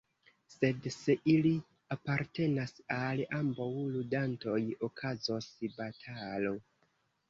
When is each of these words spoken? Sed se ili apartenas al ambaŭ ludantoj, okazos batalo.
Sed 0.53 0.87
se 0.95 1.15
ili 1.33 1.51
apartenas 1.97 2.75
al 2.97 3.23
ambaŭ 3.43 3.71
ludantoj, 3.93 4.61
okazos 4.93 5.55
batalo. 5.81 6.61